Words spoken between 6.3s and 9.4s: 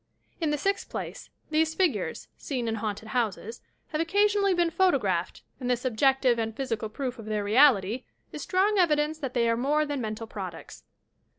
and physical proof of their reality is strong evidence that